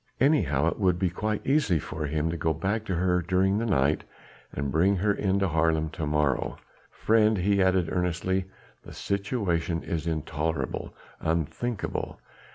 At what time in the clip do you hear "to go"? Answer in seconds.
2.31-2.55